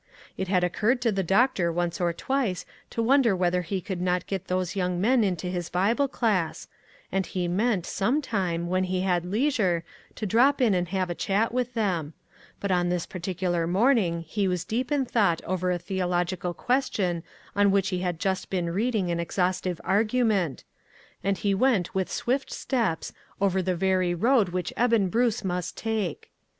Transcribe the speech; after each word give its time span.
It 0.35 0.47
had 0.47 0.63
occurred 0.63 0.99
to 1.03 1.11
the 1.11 1.21
doctor 1.21 1.71
once 1.71 2.01
or 2.01 2.11
twice 2.11 2.65
to 2.89 3.03
wonder 3.03 3.35
whether 3.35 3.61
he 3.61 3.81
could 3.81 4.01
not 4.01 4.25
get 4.25 4.47
those 4.47 4.75
young 4.75 4.99
men 4.99 5.23
into 5.23 5.45
his 5.45 5.69
Bible 5.69 6.07
class, 6.07 6.67
and 7.11 7.23
he 7.23 7.47
meant, 7.47 7.85
some 7.85 8.19
time, 8.19 8.67
when 8.67 8.85
he 8.85 9.01
had 9.01 9.25
leisure, 9.27 9.83
to 10.15 10.25
drop 10.25 10.59
in 10.59 10.73
and 10.73 10.87
have 10.87 11.11
a 11.11 11.13
chat 11.13 11.53
with 11.53 11.75
them; 11.75 12.15
but 12.59 12.71
on 12.71 12.89
this 12.89 13.05
particular 13.05 13.67
156 13.67 13.69
ONE 13.69 14.23
COMMONPLACE 14.23 14.33
DAY. 14.33 14.39
morning 14.41 14.49
lie 14.49 14.51
was 14.51 14.65
deep 14.65 14.91
in 14.91 15.05
thought 15.05 15.41
over 15.47 15.69
a 15.69 15.77
theological 15.77 16.55
question 16.55 17.21
on 17.55 17.69
which 17.69 17.89
he 17.89 17.99
had 17.99 18.19
just 18.19 18.49
been 18.49 18.71
reading 18.73 19.11
an 19.11 19.19
exhaustive 19.19 19.79
argument, 19.83 20.63
and 21.23 21.37
he 21.37 21.53
went 21.53 21.93
with 21.93 22.11
swift 22.11 22.51
steps, 22.51 23.13
over 23.39 23.61
the 23.61 23.75
very 23.75 24.15
road 24.15 24.49
which 24.49 24.73
Eben 24.75 25.09
Bruce 25.09 25.43
must 25.43 25.77
take. 25.77 26.31